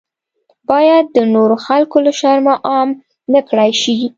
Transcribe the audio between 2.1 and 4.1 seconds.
شرمه عام نکړای شي.